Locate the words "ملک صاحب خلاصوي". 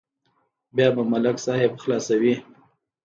1.11-2.33